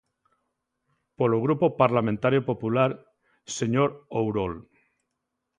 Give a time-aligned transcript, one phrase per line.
[1.17, 2.91] Polo Grupo Parlamentario Popular,
[3.57, 3.89] señor
[4.19, 4.53] Ourol.